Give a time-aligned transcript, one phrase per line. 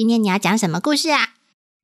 [0.00, 1.34] 今天你要讲什么故事啊？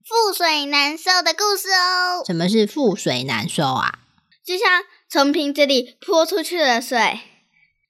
[0.03, 2.25] 覆水难收的故事哦。
[2.25, 3.99] 什么是覆水难收啊？
[4.43, 7.21] 就像从瓶子里泼出去的水，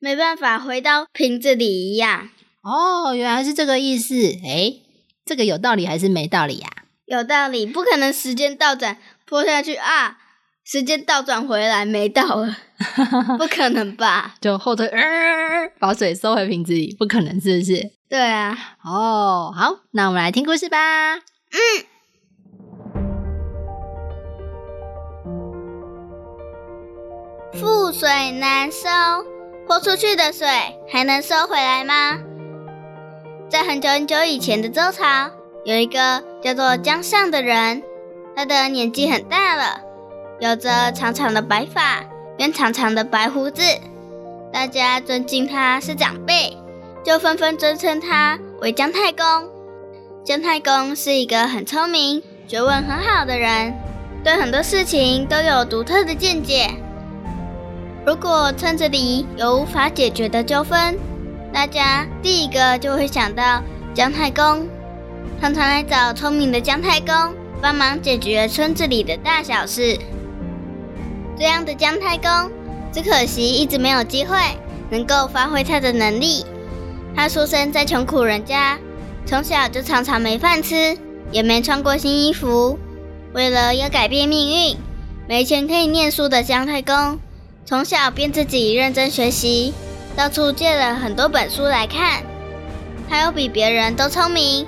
[0.01, 2.31] 没办法回到瓶子里一样。
[2.65, 4.17] 哦，原来是这个意思。
[4.17, 4.83] 诶，
[5.25, 6.69] 这个有道理还是没道理呀？
[7.05, 10.19] 有道理，不可能时间倒转泼下去啊！
[10.65, 12.57] 时间倒转回来没到了，
[13.39, 14.35] 不可能吧？
[14.41, 17.93] 就后退，呃，把水收回瓶子里，不可能，是不是？
[18.09, 18.57] 对啊。
[18.85, 21.17] 哦，好，那我们来听故事吧。
[21.17, 21.61] 嗯。
[27.53, 28.89] 覆水难收，
[29.67, 30.47] 泼出去的水
[30.93, 32.19] 还能收回来吗？
[33.49, 35.31] 在很久很久以前的周朝，
[35.65, 37.83] 有一个叫做姜尚的人，
[38.37, 39.81] 他的年纪很大了。
[40.39, 42.05] 有着长长的白发
[42.37, 43.63] 跟长长的白胡子，
[44.53, 46.59] 大家尊敬他是长辈，
[47.07, 49.25] 就纷纷尊称他为姜太公。
[50.25, 53.73] 姜太公是一个很聪明、学问很好的人，
[54.25, 56.69] 对很多事情都有独特的见解。
[58.05, 60.99] 如果村子里有无法解决的纠纷，
[61.53, 63.63] 大家第一个就会想到
[63.95, 64.67] 姜太公，
[65.41, 67.15] 常常来找聪明的姜太公
[67.63, 69.97] 帮忙解决村子里的大小事。
[71.39, 72.51] 这样的姜太公，
[72.93, 74.37] 只可惜一直没有机会
[74.91, 76.45] 能够发挥他的能力。
[77.17, 78.79] 他出生在穷苦人家，
[79.25, 80.97] 从小就常常没饭吃，
[81.33, 82.79] 也没穿过新衣服。
[83.33, 84.77] 为了要改变命运，
[85.27, 87.19] 没钱可以念书的姜太公，
[87.65, 89.73] 从小便自己认真学习，
[90.15, 92.23] 到处借了很多本书来看。
[93.09, 94.67] 他又比别人都聪明，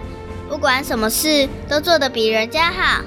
[0.48, 3.04] 不管什么事都做得比人家好。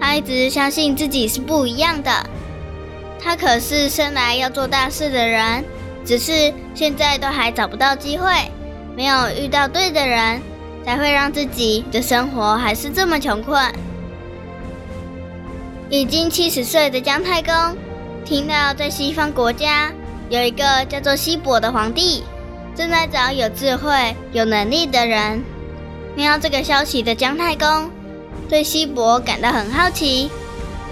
[0.00, 2.10] 他一直相信自己是不一样的。
[3.22, 5.62] 他可是生来要做大事的人，
[6.04, 8.30] 只是现在都还找不到机会，
[9.00, 10.42] 没有遇到对的人，
[10.84, 13.58] 才会让自己的生活还是这么穷困。
[15.88, 17.54] 已经七十岁的姜太公，
[18.26, 19.90] 听到在西方国家
[20.28, 22.24] 有一个叫做西伯的皇帝，
[22.76, 25.42] 正在找有智慧、有能力的人。
[26.14, 27.90] 听到这个消息的姜太公，
[28.50, 30.30] 对西伯感到很好奇，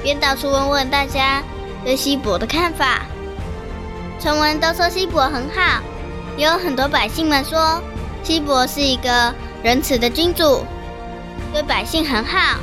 [0.03, 1.43] 便到处问问大家。
[1.85, 3.03] 对西伯的看法，
[4.19, 5.83] 传闻都说西伯很好，
[6.39, 7.83] 也有很多百姓们说
[8.23, 10.65] 西伯是一个仁慈的君主，
[11.53, 12.59] 对百姓很好，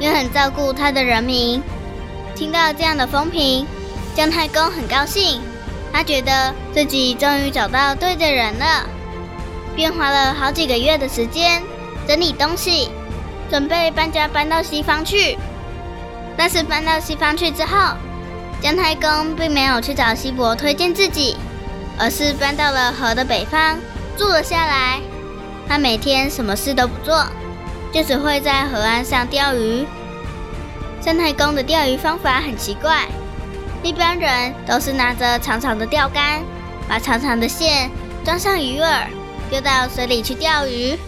[0.00, 1.62] 也很照顾他的人民。
[2.34, 3.64] 听到这样的风评，
[4.14, 5.40] 姜太公很高兴，
[5.92, 8.88] 他觉得自己终于找到对的人了，
[9.76, 11.62] 便花了好几个月的时间
[12.08, 12.90] 整理东西，
[13.48, 15.38] 准备搬家搬到西方去。
[16.36, 17.94] 但是搬到西方去之后，
[18.60, 21.36] 姜太公并没有去找西伯推荐自己，
[21.96, 23.78] 而是搬到了河的北方
[24.16, 25.00] 住了下来。
[25.66, 27.24] 他每天什么事都不做，
[27.92, 29.86] 就只会在河岸上钓鱼。
[31.00, 33.06] 姜太公的钓鱼方法很奇怪，
[33.82, 36.42] 一般人都是拿着长长的钓竿，
[36.88, 37.90] 把长长的线
[38.24, 39.06] 装上鱼饵，
[39.50, 40.98] 丢到水里去钓鱼。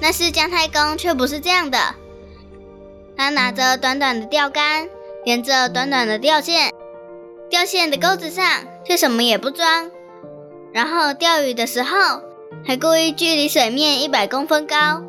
[0.00, 1.78] 但是姜太公却不是这样的，
[3.16, 4.88] 他拿着短短的钓竿，
[5.24, 6.72] 连着短短的钓线。
[7.50, 8.44] 钓线的钩子上
[8.86, 9.90] 却什么也不装，
[10.72, 12.22] 然后钓鱼的时候
[12.64, 15.02] 还故意距离水面一百公分高，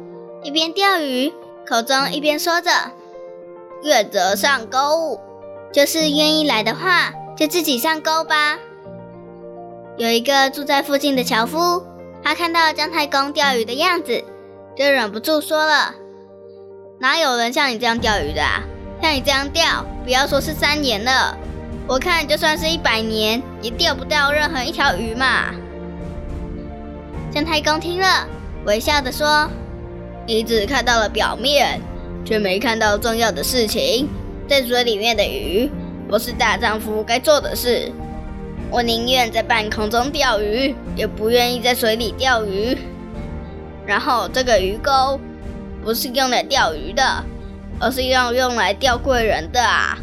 [0.44, 1.32] 一边钓鱼，
[1.68, 2.72] 口中一边说着
[3.84, 5.20] “愿者上钩”，
[5.72, 8.58] 就是愿意来的话就自己上钩吧。
[9.98, 11.84] 有一个住在附近的樵夫，
[12.24, 14.24] 他看到姜太公钓鱼的样子，
[14.76, 15.94] 就忍不住说了
[17.00, 18.64] ：“哪有人像你这样钓鱼的啊？
[19.02, 21.38] 像你这样钓，不要说是三年了。”
[21.88, 25.54] 我看，就算是一百年，也钓不到任何一条鱼嘛。
[27.34, 28.28] 姜太公听了，
[28.66, 29.50] 微笑的说
[30.28, 31.80] ：“你只看到了表面，
[32.26, 34.10] 却没看到重要的事情。
[34.50, 35.72] 在水里面的鱼，
[36.10, 37.90] 不是大丈夫该做的事。
[38.70, 42.78] 我宁愿在半空中钓鱼，也不愿意在水里钓鱼。
[43.86, 45.18] 然后，这个鱼钩
[45.82, 47.24] 不是用来钓鱼的，
[47.80, 49.98] 而是要用来钓贵人的啊。”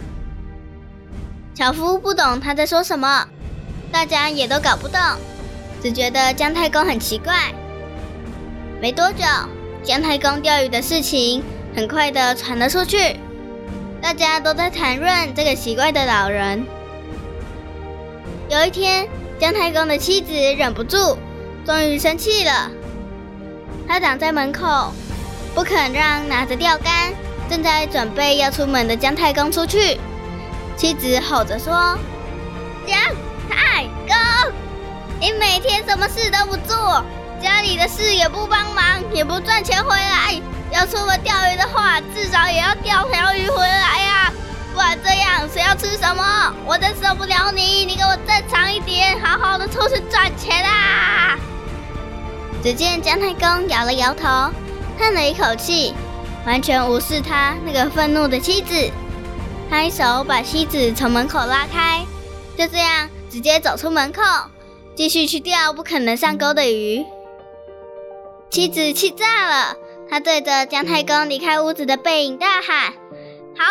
[1.54, 3.28] 樵夫不懂他在说什么，
[3.92, 4.98] 大家也都搞不懂，
[5.82, 7.34] 只觉得姜太公很奇怪。
[8.80, 9.24] 没多久，
[9.82, 11.42] 姜太公钓鱼的事情
[11.74, 13.16] 很快的传了出去，
[14.00, 16.64] 大家都在谈论这个奇怪的老人。
[18.48, 19.08] 有一天，
[19.38, 21.16] 姜太公的妻子忍不住，
[21.66, 22.70] 终于生气了，
[23.86, 24.92] 他挡在门口，
[25.54, 27.12] 不肯让拿着钓竿、
[27.50, 29.98] 正在准备要出门的姜太公出去。
[30.76, 31.98] 妻子吼着说
[32.86, 32.96] ：“姜
[33.50, 34.16] 太公，
[35.20, 37.04] 你每天什么事都不做。”
[37.40, 40.40] 家里的事也不帮忙，也不赚钱回来。
[40.72, 44.32] 要出门钓鱼的话，至少也要钓条鱼回来呀！
[44.74, 46.52] 不然这样，谁要吃什么？
[46.66, 47.84] 我真受不了你！
[47.84, 51.38] 你给我正常一点，好好的出去赚钱啊！
[52.62, 54.52] 只见姜太公摇了摇头，
[54.98, 55.94] 叹了一口气，
[56.44, 58.90] 完全无视他那个愤怒的妻子。
[59.70, 62.04] 他一手把妻子从门口拉开，
[62.56, 64.22] 就这样直接走出门口，
[64.98, 67.06] 继续去钓不可能上钩的鱼。
[68.50, 69.76] 妻子气炸了，
[70.10, 72.94] 她对着姜太公离开屋子的背影大喊
[73.56, 73.64] ：“好，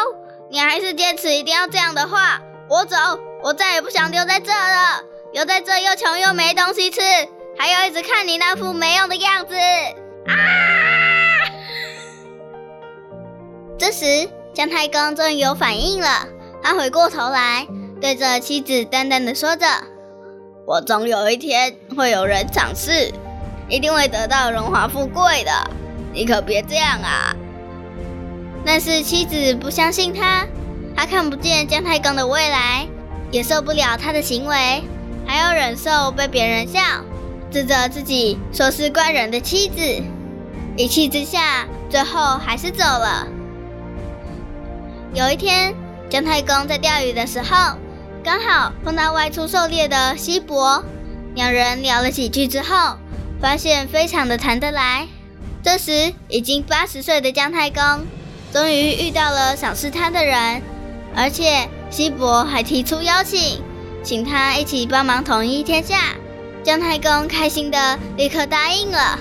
[0.50, 2.96] 你还是坚持一定要这样的话，我走，
[3.44, 5.04] 我再也不想留在这了。
[5.34, 7.02] 留在这又穷又没东西吃，
[7.58, 9.54] 还要一直看你那副没用的样子。”
[10.28, 10.32] 啊！
[13.78, 16.26] 这时，姜太公终于有反应了，
[16.64, 17.68] 他回过头来，
[18.00, 19.68] 对着妻子淡淡的说着
[20.68, 23.10] ：“我总有一天会有人赏识。”
[23.70, 25.52] 一定会得到荣华富贵的，
[26.14, 27.36] 你可别这样啊！
[28.66, 30.46] 但是妻子不相信他，
[30.96, 32.88] 他看不见姜太公的未来，
[33.30, 34.84] 也受不了他的行为，
[35.26, 36.80] 还要忍受被别人笑，
[37.52, 39.82] 指责自己说是怪人的妻子。
[40.78, 43.28] 一气之下，最后还是走了。
[45.14, 45.74] 有一天，
[46.10, 47.76] 姜太公在钓鱼的时候，
[48.28, 50.84] 刚好碰到外出狩猎的西伯，
[51.34, 52.98] 两人聊了几句之后。
[53.40, 55.08] 发现非常的谈得来。
[55.64, 57.82] 这时，已经八十岁的姜太公
[58.52, 60.62] 终于遇到了赏识他的人，
[61.16, 63.64] 而且西伯还提出邀请，
[64.04, 65.96] 请他一起帮忙统一天下。
[66.66, 69.18] 姜太公开心的立刻答应了。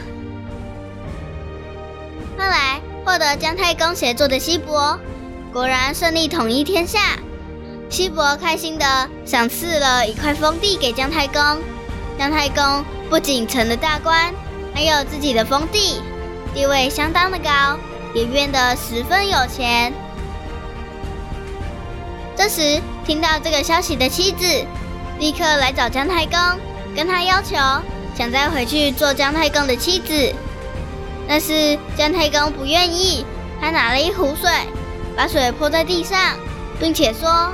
[2.37, 4.99] 后来，获得姜太公协助的西伯
[5.53, 6.99] 果然顺利统一天下。
[7.89, 11.41] 西伯开心的赏赐了一块封地给姜太公，
[12.19, 12.85] 姜太公。
[13.09, 14.35] 不仅成了大官，
[14.75, 16.03] 还有自己的封地，
[16.53, 17.79] 地位相当的高，
[18.13, 19.93] 也变得十分有钱。
[22.37, 24.45] 这时，听到这个消息的妻子
[25.21, 26.37] 立刻来找姜太公，
[26.97, 27.55] 跟他要求
[28.19, 30.35] 想再回去做姜太公的妻子。
[31.29, 33.25] 但是姜太公不愿意，
[33.61, 34.51] 他拿了一壶水，
[35.17, 36.19] 把水泼在地上，
[36.81, 37.53] 并且说：“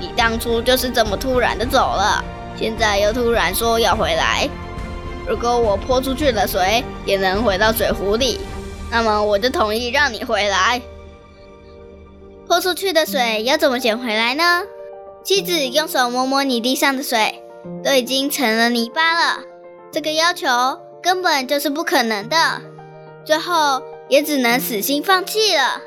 [0.00, 2.24] 你当初就是这么突然的走了，
[2.56, 4.48] 现在又突然说要回来。”
[5.28, 8.40] 如果我泼出去的水也能回到水壶里，
[8.90, 10.82] 那么我就同意让你回来。
[12.48, 14.62] 泼出去的水要怎么捡回来呢？
[15.22, 17.44] 妻子用手摸摸泥地上的水，
[17.84, 19.42] 都已经成了泥巴了。
[19.92, 20.48] 这个要求
[21.02, 22.62] 根本就是不可能的，
[23.24, 25.80] 最后也只能死心放弃了。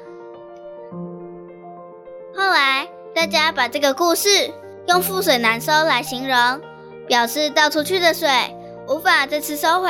[2.36, 4.52] 后来大家把这个故事
[4.88, 6.62] 用“覆水难收”来形容，
[7.08, 8.28] 表示倒出去的水。
[8.88, 9.90] 无法再次收回，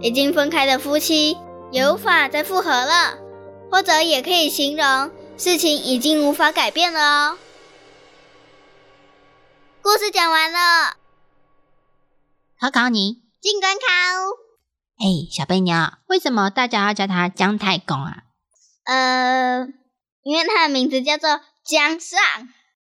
[0.00, 1.36] 已经分开的夫妻
[1.70, 3.18] 也无法再复合了，
[3.70, 7.38] 或者也可以形容事情已经无法改变了哦。
[9.82, 10.96] 故事讲完了，
[12.58, 13.82] 考考你，进关考。
[15.04, 18.22] 哎，小贝鸟，为什么大家要叫他姜太公啊？
[18.84, 19.68] 呃，
[20.22, 22.18] 因为他的名字叫做姜尚。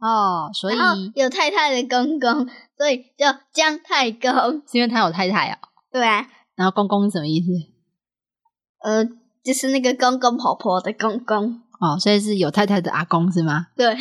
[0.01, 0.77] 哦，所以
[1.15, 4.31] 有太太的公公， 所以叫姜太公，
[4.67, 5.59] 是因为他有太太啊？
[5.93, 6.27] 对啊。
[6.57, 7.47] 然后公公是什么意思？
[8.83, 9.05] 呃，
[9.45, 11.61] 就是那个公公婆婆的公公。
[11.81, 13.69] 哦，所以是有太太的阿公是吗？
[13.77, 13.97] 对。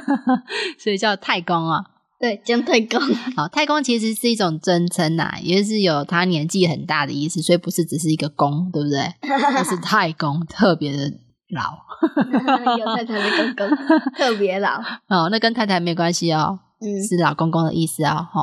[0.78, 1.84] 所以叫太公啊。
[2.18, 2.98] 对，姜太公。
[3.36, 9.12] 好，太公其实是一种尊称呐，也就是有他年纪很大的意思，所以不是只是一个公，对不对？
[9.64, 11.12] 是太公，特别的。
[11.50, 11.78] 老，
[12.76, 13.76] 有太太的公公
[14.16, 18.40] 特别老 哦，那跟太太没关系哦，嗯，是老公公的意思哦，吼，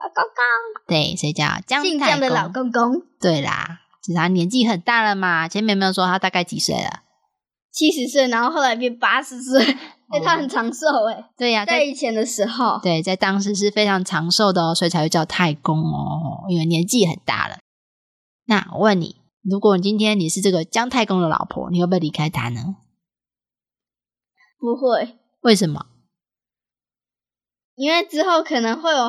[0.00, 3.02] 老公公，对，谁叫姜太公的老公公？
[3.20, 7.00] 对啦，其实他年纪很大了嘛，前面没有说他大概几岁了？
[7.72, 9.62] 七十岁，然后后来变八十岁，
[10.08, 17.58] 哎，他很长寿哎，对呀，在以前的时候，对，在当时是非常长寿的哦，所以才会叫太公哦，因为年纪很大了。
[18.46, 19.16] 那我问你。
[19.48, 22.76] 如果今天你是这个姜太公的老婆，你会不会离开他呢？
[24.58, 25.18] 不会。
[25.42, 25.86] 为什么？
[27.76, 29.08] 因为之后可能会有，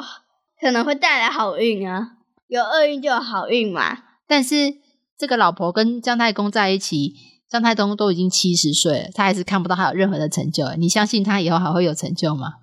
[0.61, 2.17] 可能会带来好运啊。
[2.47, 4.03] 有厄运就有好运嘛。
[4.27, 4.77] 但是
[5.17, 7.15] 这个老婆跟姜太公在一起，
[7.49, 10.71] 姜太公都已经七十岁了，他还是看不到他有任何的成就。
[10.77, 12.57] 你相信他以后还会有成就吗？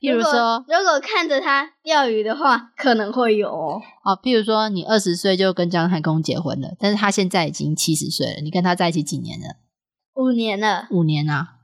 [0.00, 3.82] 譬如说，如果看着他钓鱼的话，可能会有哦。
[4.04, 9.56] 哦，譬如说，你二十岁就跟姜太公结婚了，但是他现在已经七十岁了，你跟他在一起几年了？
[10.14, 11.54] 五年了，五年啊。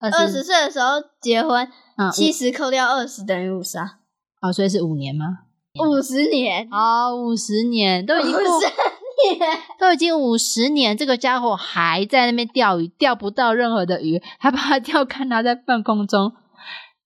[0.00, 3.98] 二十岁的时候结婚，嗯，七十扣掉二十等于五十啊，
[4.40, 5.40] 哦，所以是五年吗？
[5.78, 16.32] 五十年，哦，五十年都已经过，五十年，都已经五十年，这个家伙还在那边钓鱼，钓不到任何的鱼，还把他钓看他在半空中。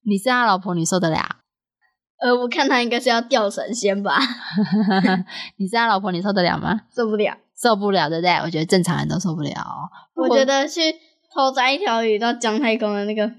[0.07, 1.19] 你是他老婆，你受得了？
[2.21, 4.19] 呃，我看他应该是要钓神仙吧，
[5.59, 6.83] 你是他老婆，你受得了吗？
[6.95, 7.37] 受不了。
[7.61, 8.33] 受不了，对不对？
[8.39, 9.53] 我觉得正常人都受不了。
[10.15, 10.93] 我觉得去
[11.33, 13.31] 偷摘一条鱼到姜太公的那个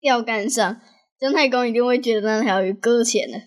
[0.00, 0.80] 钓竿上，
[1.20, 3.38] 姜太公一定会觉得那条鱼搁浅了。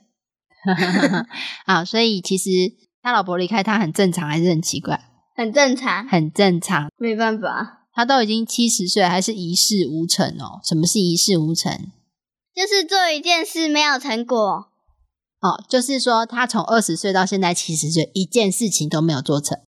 [1.66, 2.50] 啊，所以其实
[3.02, 5.00] 他老婆离开他很正常，还是很奇怪？
[5.36, 6.88] 很正常，很正常。
[6.98, 10.60] 没办法，他都已经七十岁，还是一事无成哦。
[10.64, 11.72] 什么是一事无成？
[12.56, 14.70] 就是做一件事没有成果。
[15.42, 19.60] 哦，就是说他从二十岁到现在七十岁，一件事情都没有做成，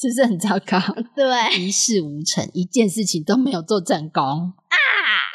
[0.00, 0.78] 是不是很糟糕？
[1.14, 4.76] 对，一事无成，一件事情都没有做成功啊！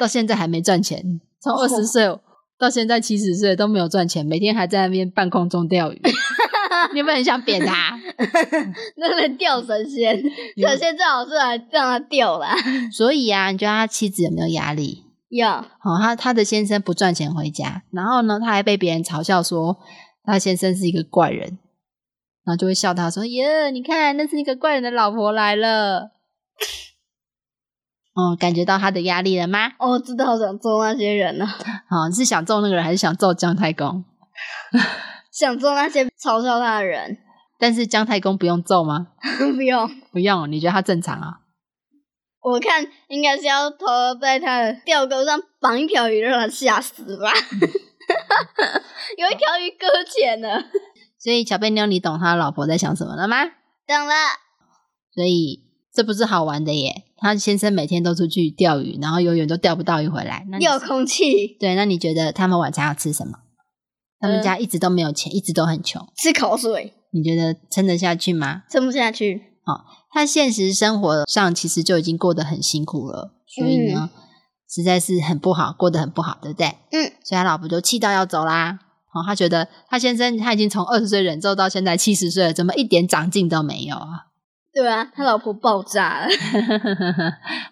[0.00, 2.18] 到现在还没赚钱，从二十岁
[2.58, 6.00] 到现在七十岁都没有赚钱，每天还在那边半空中钓鱼。
[6.92, 7.96] 你有没有很想扁他？
[8.96, 10.20] 那能钓神仙，
[10.56, 12.56] 神仙最好是来让他钓啦。
[12.90, 15.04] 所以啊，你觉得他妻子有没有压力？
[15.36, 19.78] 有，哦，他他的先生不赚钱回家，然后呢，他还被别人嘲笑说
[20.24, 21.58] 他先生是一个怪人，
[22.44, 26.12] 然后就会笑他说：“耶，你看，那是一个怪人的老婆来了。”
[28.14, 29.72] 哦，感觉到他的压力了吗？
[29.78, 31.44] 哦，知道想揍那些人了，
[31.90, 34.04] 哦，是想揍那个人，还是想揍姜太公？
[35.30, 37.18] 想揍那些嘲笑他的人。
[37.58, 39.08] 但是姜太公不用揍吗？
[39.56, 41.40] 不用，不用，你觉得他正常啊？
[42.46, 43.86] 我看应该是要偷
[44.20, 47.32] 在他的钓钩上绑一条鱼，让他吓死吧。
[49.18, 50.62] 有一条鱼搁浅了，
[51.18, 53.46] 所以小贝妞，你懂他老婆在想什么了吗？
[53.88, 54.14] 懂了。
[55.12, 57.02] 所以这不是好玩的耶。
[57.16, 60.46] 他先生每天都出去钓鱼，然后永远都钓不到鱼回来。
[60.48, 63.40] 那有空气，对，那你觉得他们晚餐要吃什么？
[64.20, 66.06] 他们家一直都没有钱，一直都很穷。
[66.16, 68.62] 吃口水，你觉得撑得下去吗？
[68.70, 69.42] 撑不下去。
[70.16, 74.08] 他现实生活上其实就已经过得很辛苦了，所以呢，
[74.66, 76.68] 实在是很不好，过得很不好，对不对？
[76.90, 77.12] 嗯。
[77.22, 78.78] 所以他老婆就气到要走啦。
[79.12, 84.28] 哦，他觉得他先生他已经从二十岁忍受到现在七十岁了，怎么一点长进都没有啊？
[84.72, 86.28] 对啊，他老婆爆炸了。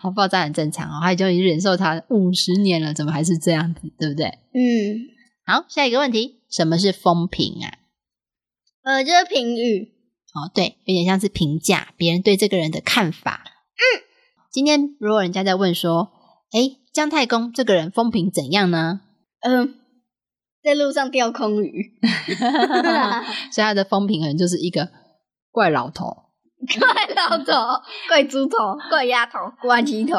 [0.01, 4.27] 好， 爆炸很正常哦，他已经忍受他五十年了，怎么还是这样子，对不对？
[4.53, 5.01] 嗯。
[5.47, 7.73] 好，下一个问题，什么是风评啊？
[8.83, 9.94] 呃，就是评语。
[10.35, 13.45] 哦，对，有点像是评价别人对这个人的看法。
[13.47, 14.03] 嗯，
[14.51, 16.11] 今天如果人家在问说，
[16.53, 19.01] 哎，姜太公这个人风评怎样呢？
[19.43, 19.75] 嗯，
[20.63, 21.93] 在路上钓空鱼
[23.53, 24.89] 所以他的风评可能就是一个
[25.51, 26.07] 怪老头，
[26.81, 30.19] 怪老头，怪猪头，怪丫头，怪鸡头，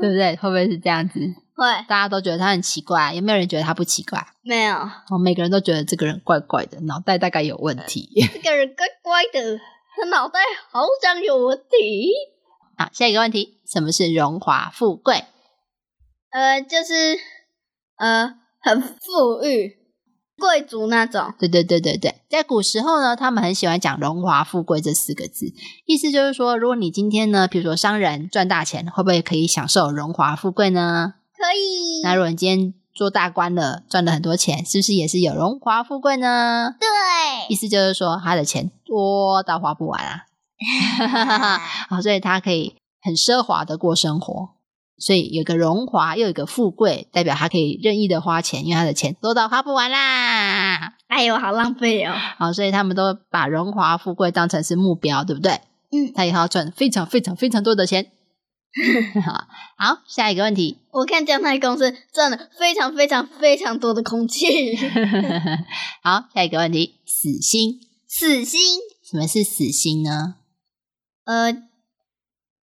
[0.00, 0.34] 对不对？
[0.36, 1.20] 会不会是这样子？
[1.62, 4.26] 会，大家都觉得他很奇怪，有没有人觉得他不奇怪？
[4.42, 8.10] 没有，哦，每个人都觉得这个人怪怪的，脑袋大概有问题。
[8.34, 9.58] 这个人怪怪的，
[9.96, 10.40] 他脑袋
[10.70, 12.10] 好像有问题。
[12.76, 15.24] 好，下一个问题，什么是荣华富贵？
[16.30, 17.18] 呃，就是
[17.98, 19.76] 呃，很富裕，
[20.38, 21.34] 贵族那种。
[21.38, 25.52] 对对对对对，在古时候呢，他们很喜欢讲荣华富贵这四个字，
[25.84, 31.14] 意思就是说，如果你今天呢，比如说商人赚大钱，会不会可以享受荣华富贵呢？
[31.42, 32.02] 可以。
[32.04, 36.76] 那如果你今天做大官了，赚了很多钱，是不是也是有荣华富贵呢？
[36.78, 36.88] 对，
[37.48, 40.24] 意思就是说他的钱多到花不完啊，
[41.88, 44.50] 好， 所以他可以很奢华的过生活，
[44.98, 50.94] 所以有个荣华又有个富贵，代表他可以任意的花钱，因为他的钱多到花不完啦。
[51.08, 52.14] 哎呦，好浪费哦。
[52.38, 55.60] 好，所以他们都把荣华富贵当成是目标，对不对？
[55.90, 58.06] 嗯，他以后要赚非常非常非常多的钱。
[59.76, 60.78] 好，下一个问题。
[60.92, 64.76] 我看姜太公是赚了非常非常非常多的空气。
[66.02, 67.80] 好，下一个问题，死心。
[68.08, 68.60] 死心？
[69.02, 70.36] 什么是死心呢？
[71.24, 71.52] 呃，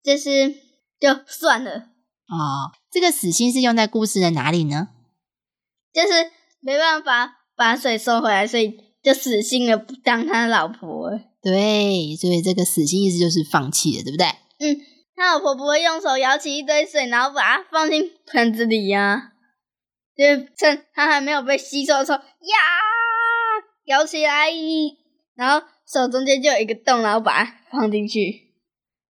[0.03, 0.55] 就是
[0.99, 1.89] 就算了。
[2.27, 4.89] 哦，这个死心是用在故事的哪里呢？
[5.93, 11.19] 就是没办法把水收回来，所以就死心了，不当他老婆。
[11.41, 14.27] 对，所以这个死心意思就是放弃了，对不对？
[14.59, 14.81] 嗯。
[15.19, 19.33] 他老婆不会用手舀起一堆水，然后把它放进盆子里呀？
[20.15, 22.23] 就是趁它还没有被吸收的时候，呀，
[23.85, 24.47] 舀起来，
[25.35, 28.47] 然后手中间就有一个洞，然后把它放进去。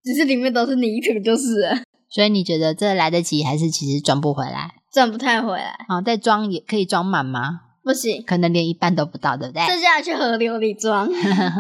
[0.04, 1.78] 只是里面都是泥土，就是了
[2.10, 4.72] 所以你觉得这来得及，还是其实装不回来？
[4.92, 7.62] 赚不太回来，啊，再装也可以装满吗？
[7.84, 9.64] 不行，可能连一半都不到，对不对？
[9.68, 11.08] 剩下去河流里装。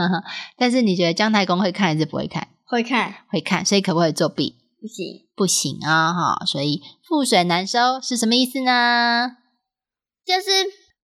[0.57, 2.47] 但是你觉得姜太公会看还是不会看？
[2.69, 4.55] 会看会看，所以可不可以作弊？
[4.79, 9.31] 不行，不行啊，哈，所以覆水难收是什么意思呢？
[10.25, 10.49] 就是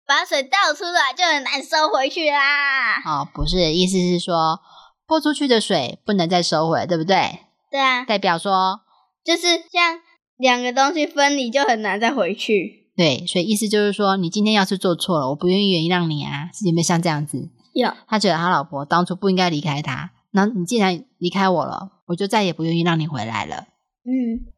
[0.07, 2.97] 把水倒出来就很难收回去啦。
[3.07, 4.61] 哦，不是，意思是说
[5.07, 7.38] 泼出去的水不能再收回，对不对？
[7.71, 8.81] 对啊，代表说，
[9.25, 10.00] 就是像
[10.37, 12.90] 两个东西分离就很难再回去。
[12.95, 17.49] 对，所以意思就是说，你今天要是做错了，我不愿意原谅你啊，有没有像这样子？
[17.73, 23.69] 有，他觉得他老婆当初不应该离开他，那你既然离开我了，我就再也不愿意让你回来了。
[24.05, 24.50] 嗯，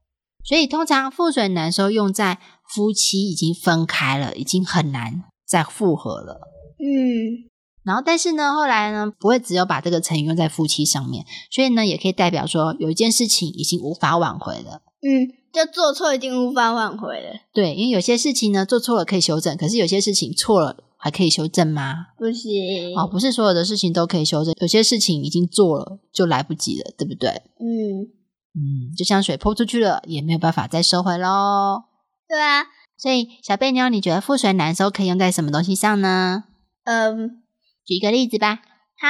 [0.42, 6.40] 所以通常覆水难收用在夫妻已经分开了，已经很难再复合了。
[6.78, 7.44] 嗯，
[7.84, 14.80] 然后，但是呢，后来呢，不会只有把这个成语用在夫妻上面，所以呢，也可以代表说有一件事情已经无法挽回了。
[15.02, 17.40] 嗯，就做错已经无法挽回了。
[17.52, 22.06] 对，因为有些事情呢做错了可以修正，可是有些事情错了还可以修正吗？
[22.16, 22.96] 不行。
[22.96, 27.28] 哦，不是所有的事情都可以修正，有些事情已经做了就来不及了，对不对？
[27.60, 28.08] 嗯，
[28.54, 31.82] 嗯，就像水泼出去了，也没有办法再收回喽。
[32.26, 32.64] 对啊。
[32.96, 36.44] 所以小贝妞，你觉得覆水难收可以用在什么东西上呢？
[36.84, 37.42] 嗯，
[37.84, 38.62] 举一个例子吧。
[38.96, 39.08] 好，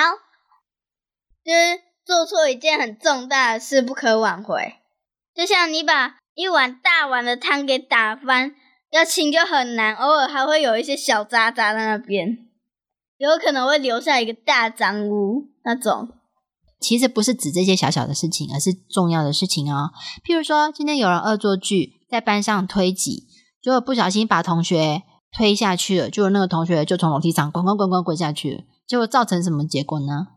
[1.44, 4.74] 就是做错一件很重大的事不可挽回，
[5.32, 8.56] 就像你把一碗大碗的汤给打翻，
[8.94, 12.46] 要清就很难，偶尔还会有一些小渣渣在那边，
[13.16, 16.10] 有可能会留下一个大脏污那种。
[16.78, 19.90] 其实不是指这些小小的事情，而是重要的事情哦。
[20.24, 23.26] 譬如说，今天有人恶作剧，在班上推挤，
[23.60, 25.02] 结果不小心把同学
[25.36, 30.28] 推下去了，结果那个同学就从楼梯上滚滚滚滚滚下去了，结果造成什么结果呢？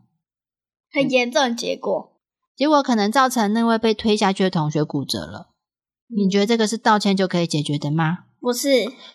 [0.92, 2.12] 很严重的结果，
[2.56, 5.50] 结果可能造成那位被推下去的同学骨折了。
[6.08, 8.24] 你觉得这个是道歉就可以解决的吗？
[8.40, 8.68] 不是，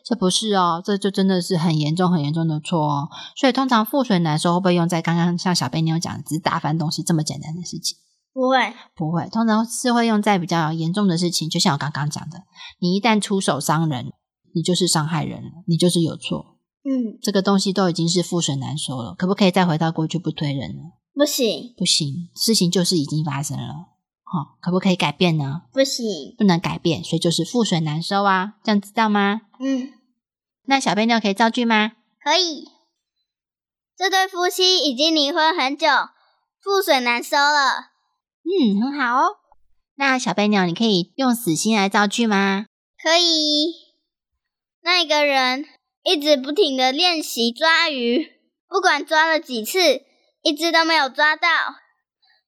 [0.04, 3.10] 这不是哦，这就真的是很严重、很严重的错哦。
[3.36, 7.98] 所以通常覆水难收会不会用在刚刚像小贝妞讲，只是打翻东西这么简单的事情？
[8.34, 12.44] 不会，不会，通常是会用在比较严重的事情，就像我刚刚讲的，
[12.80, 14.12] 你一旦出手伤人，
[14.54, 16.58] 你就是伤害人了，你就是有错。
[16.84, 20.82] 嗯，这个东西都已经是覆水难收了，可不可以再回到过去不推人呢？
[21.14, 23.93] 不行，不行，事情就是已经发生了。
[24.34, 25.62] 好，可不可以改变呢？
[25.72, 29.42] 不行，不能改变，所以就是覆水难收啊，这样知道吗？
[29.60, 29.94] 嗯，
[30.66, 31.92] 那小贝妞可以造句吗？
[32.20, 32.68] 可以。
[33.96, 37.92] 这对夫妻已经离婚很久，覆水难收了。
[38.42, 39.36] 嗯，很好哦。
[39.98, 42.66] 那小贝鸟，你可以用死心来造句吗？
[43.00, 43.76] 可以。
[44.82, 45.64] 那一个人
[46.04, 48.32] 一直不停的练习抓鱼，
[48.68, 50.02] 不管抓了几次，
[50.42, 51.48] 一只都没有抓到；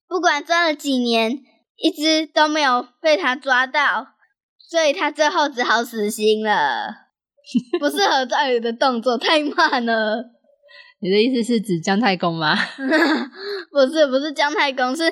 [0.07, 1.43] 不管抓了几年，
[1.77, 4.07] 一只都没有被他抓到，
[4.57, 7.05] 所以他最后只好死心了。
[7.79, 10.31] 不适合抓鱼的动作太慢了。
[10.99, 12.55] 你的意思是指姜太公吗？
[13.71, 15.03] 不是，不是姜太公，是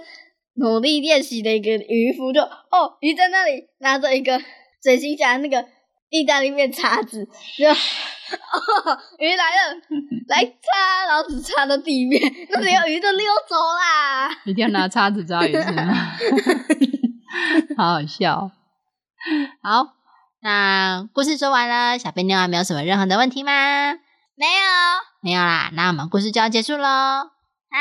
[0.56, 2.32] 努力练习的一个渔夫。
[2.34, 4.42] 就哦，鱼在那里拿着一个
[4.82, 5.64] 水行侠那个
[6.10, 7.68] 意大利面叉子，就
[8.32, 9.76] 哦， 鱼来了，
[10.28, 14.30] 来叉，然后只插到地面， 那只有鱼都溜走啦。
[14.46, 15.94] 一定要拿叉子抓鱼是吗？
[17.78, 18.52] 好好笑。
[19.62, 19.88] 好，
[20.42, 23.94] 那故事说完了，小贝妞还没有什么任何的问题吗？
[24.36, 24.62] 没有，
[25.22, 25.70] 没有啦。
[25.74, 26.88] 那我们故事就要结束喽。
[26.88, 27.80] 好，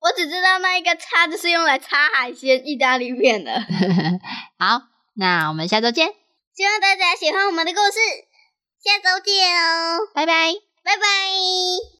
[0.00, 3.52] 我只知道那一个叉子是用来插海鲜意大利面的。
[4.58, 4.82] 好，
[5.14, 6.08] 那我们下周见。
[6.54, 7.98] 希望大家喜欢我们的故事，
[8.86, 10.52] 下周见哦，拜拜，
[10.84, 11.86] 拜拜。